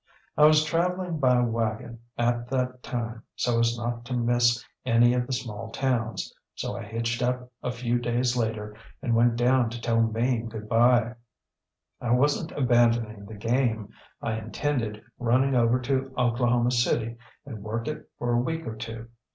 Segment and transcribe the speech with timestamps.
[0.35, 5.13] ŌĆÖ I was travelling by wagon at that time so as not to miss any
[5.13, 9.69] of the small towns; so I hitched up a few days later and went down
[9.69, 11.13] to tell Mame good bye.
[12.01, 13.89] I wasnŌĆÖt abandoning the game;
[14.23, 17.15] I intended running over to Oklahoma City
[17.45, 19.07] and work it for a week or two.